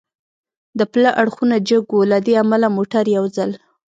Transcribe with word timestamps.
د 0.79 0.81
پله 0.91 1.11
اړخونه 1.21 1.55
جګ 1.69 1.85
و، 1.93 2.09
له 2.11 2.17
دې 2.25 2.33
امله 2.43 2.67
موټر 2.77 3.05
یو 3.17 3.25
ځل. 3.35 3.51